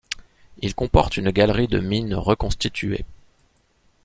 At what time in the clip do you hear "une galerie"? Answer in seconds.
1.17-1.67